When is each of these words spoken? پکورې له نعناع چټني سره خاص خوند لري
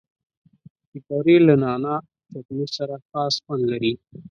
پکورې 0.89 1.35
له 1.47 1.53
نعناع 1.63 1.99
چټني 2.31 2.67
سره 2.77 2.95
خاص 3.09 3.33
خوند 3.43 3.63
لري 3.71 3.93